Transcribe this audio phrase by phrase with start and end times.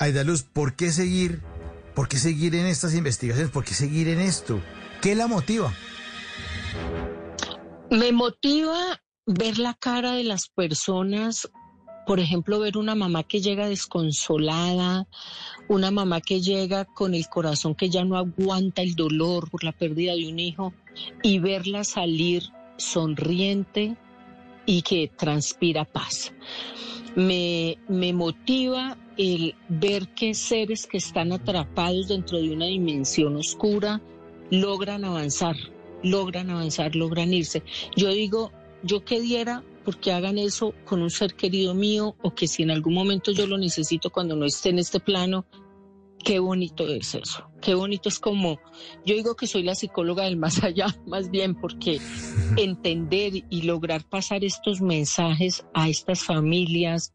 [0.00, 1.42] Aidaluz, ¿por qué seguir?
[1.94, 3.52] ¿Por qué seguir en estas investigaciones?
[3.52, 4.58] ¿Por qué seguir en esto?
[5.02, 5.74] ¿Qué la motiva?
[7.90, 11.50] Me motiva ver la cara de las personas,
[12.06, 15.06] por ejemplo, ver una mamá que llega desconsolada,
[15.68, 19.72] una mamá que llega con el corazón que ya no aguanta el dolor por la
[19.72, 20.72] pérdida de un hijo
[21.22, 22.44] y verla salir
[22.78, 23.98] sonriente
[24.64, 26.32] y que transpira paz.
[27.16, 34.00] Me, me motiva el ver que seres que están atrapados dentro de una dimensión oscura
[34.50, 35.56] logran avanzar,
[36.02, 37.62] logran avanzar, logran irse.
[37.96, 42.46] Yo digo, yo que diera porque hagan eso con un ser querido mío o que
[42.46, 45.44] si en algún momento yo lo necesito cuando no esté en este plano,
[46.24, 48.60] qué bonito es eso, qué bonito es como,
[49.04, 52.00] yo digo que soy la psicóloga del más allá, más bien porque
[52.56, 57.14] entender y lograr pasar estos mensajes a estas familias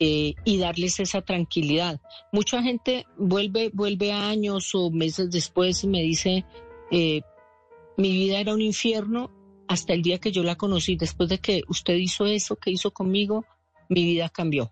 [0.00, 2.00] eh, y darles esa tranquilidad.
[2.32, 6.44] Mucha gente vuelve, vuelve años o meses después y me dice,
[6.92, 7.22] eh,
[7.96, 9.32] mi vida era un infierno
[9.66, 12.92] hasta el día que yo la conocí, después de que usted hizo eso que hizo
[12.92, 13.44] conmigo,
[13.88, 14.70] mi vida cambió.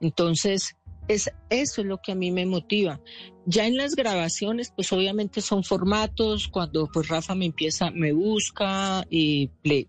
[0.00, 0.76] Entonces,
[1.08, 3.00] es, eso es lo que a mí me motiva.
[3.44, 9.06] Ya en las grabaciones, pues obviamente son formatos, cuando pues Rafa me empieza, me busca,
[9.08, 9.88] y le,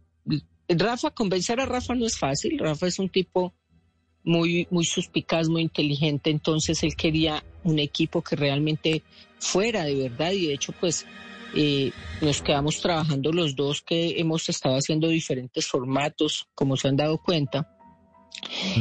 [0.69, 3.53] Rafa, convencer a Rafa no es fácil, Rafa es un tipo
[4.23, 9.01] muy, muy suspicaz, muy inteligente, entonces él quería un equipo que realmente
[9.39, 11.05] fuera de verdad y de hecho pues
[11.55, 16.97] eh, nos quedamos trabajando los dos que hemos estado haciendo diferentes formatos, como se han
[16.97, 17.76] dado cuenta.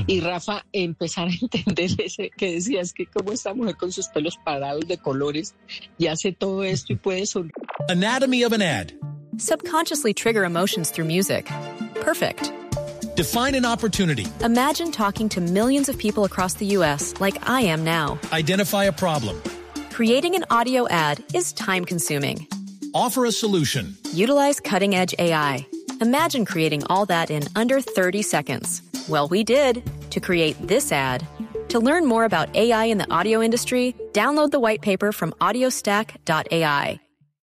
[0.07, 4.37] Y Rafa, empezar a entender ese que decías que como esta mujer con sus pelos
[4.45, 5.55] parados de colores
[5.99, 7.53] y hace todo esto y puede sonreír.
[7.89, 8.93] Anatomy of an ad.
[9.39, 11.47] Subconsciously trigger emotions through music.
[12.01, 12.53] Perfect.
[13.17, 14.27] Define an opportunity.
[14.43, 17.15] Imagine talking to millions of people across the U.S.
[17.21, 18.19] like I am now.
[18.33, 19.41] Identify a problem.
[19.91, 22.47] Creating an audio ad is time consuming.
[22.95, 23.97] Offer a solution.
[24.13, 25.67] Utilize cutting edge AI.
[26.03, 28.83] Imagine creating all that in under 30 seconds.
[29.09, 31.25] Well, we did to create this ad.
[31.69, 37.01] To learn more about AI in the audio industry, download the white paper from audiostack.ai.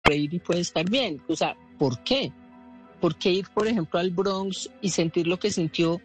[0.03, 1.21] Brady puede estar bien.
[1.29, 2.33] O sea, ¿por qué?
[3.01, 6.01] ¿Por qué ir, por ejemplo, al Bronx y sentir lo que sintió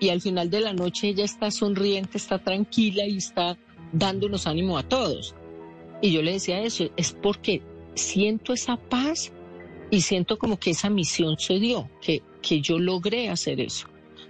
[0.00, 3.58] y al final de la noche ella está sonriente, está tranquila y está
[3.92, 5.34] dándonos ánimo a todos?
[6.00, 7.60] Y yo le decía eso, es porque
[7.94, 9.30] siento esa paz
[9.90, 13.88] y siento como que esa misión se dio, que, que yo logré hacer eso.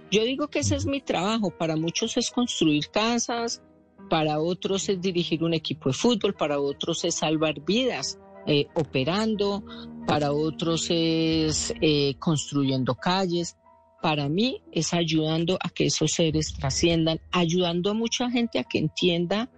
[0.09, 3.61] Yo digo que ese es mi trabajo, para muchos es construir casas,
[4.09, 9.63] para otros es dirigir un equipo de fútbol, para otros es salvar vidas eh, operando,
[10.07, 13.57] para otros es eh, construyendo calles,
[14.01, 18.79] para mí es ayudando a que esos seres trasciendan, ayudando a mucha gente a que
[18.79, 19.49] entienda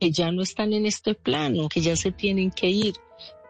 [0.00, 2.94] que ya no están en este plano, que ya se tienen que ir,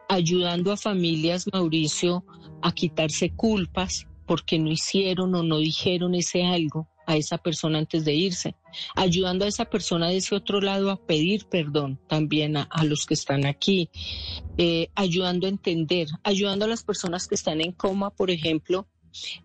[0.08, 2.24] ayudando a familias, Mauricio,
[2.60, 8.04] a quitarse culpas porque no hicieron o no dijeron ese algo a esa persona antes
[8.04, 8.56] de irse,
[8.96, 13.14] ayudando a esa persona de ese otro lado a pedir perdón también a, los que
[13.14, 13.88] están aquí,
[14.58, 18.88] eh, ayudando a entender, ayudando a las personas que están en coma, por ejemplo,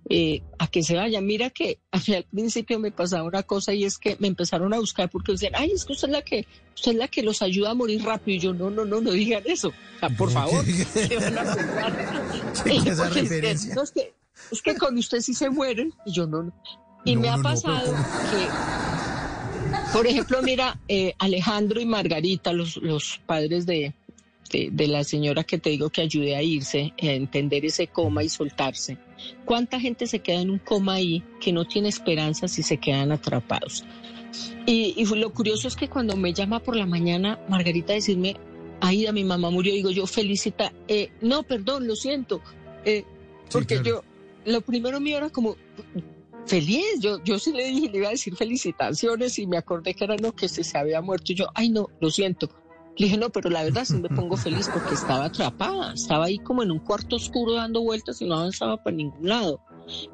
[0.09, 1.25] eh, a que se vayan.
[1.25, 4.73] Mira que a mí al principio me pasaba una cosa y es que me empezaron
[4.73, 7.23] a buscar porque decían, ay, es que usted es la que, usted es la que
[7.23, 8.35] los ayuda a morir rápido.
[8.35, 9.69] Y yo, no, no, no, no digan eso.
[9.69, 10.65] O sea, por favor,
[11.07, 11.55] ¿qué van a?
[14.51, 16.51] Es que, con usted sí se mueren y yo no.
[17.03, 17.93] Y me ha pasado
[18.31, 18.47] que,
[19.93, 23.93] por ejemplo, mira, eh, Alejandro y Margarita, los, los padres de,
[24.51, 28.29] de, la señora que te digo que ayude a irse, a entender ese coma y
[28.29, 28.97] soltarse.
[29.45, 33.11] ¿Cuánta gente se queda en un coma ahí que no tiene esperanzas y se quedan
[33.11, 33.85] atrapados?
[34.65, 38.35] Y, y lo curioso es que cuando me llama por la mañana Margarita a decirme,
[38.79, 42.41] Aida, mi mamá murió, digo yo, felicita, eh, no, perdón, lo siento,
[42.83, 43.05] eh,
[43.51, 44.03] porque yo,
[44.45, 45.55] lo primero mío era como
[46.45, 50.03] feliz, yo, yo sí le dije, le iba a decir felicitaciones y me acordé que
[50.03, 52.49] era no, que se, se había muerto y yo, ay no, lo siento.
[52.97, 56.39] Le dije, no, pero la verdad sí me pongo feliz porque estaba atrapada, estaba ahí
[56.39, 59.61] como en un cuarto oscuro dando vueltas y no avanzaba para ningún lado.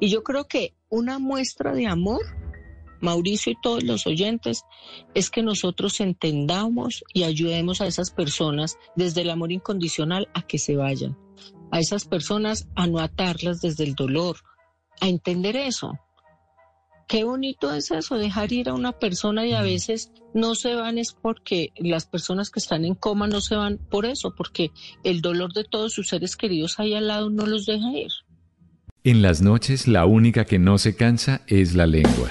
[0.00, 2.22] Y yo creo que una muestra de amor
[3.00, 4.64] Mauricio y todos los oyentes,
[5.14, 10.58] es que nosotros entendamos y ayudemos a esas personas desde el amor incondicional a que
[10.58, 11.16] se vayan,
[11.70, 14.36] a esas personas a no atarlas desde el dolor,
[15.00, 15.98] a entender eso.
[17.08, 20.98] Qué bonito es eso, dejar ir a una persona y a veces no se van
[20.98, 24.70] es porque las personas que están en coma no se van por eso, porque
[25.04, 28.10] el dolor de todos sus seres queridos ahí al lado no los deja ir.
[29.04, 32.30] En las noches la única que no se cansa es la lengua.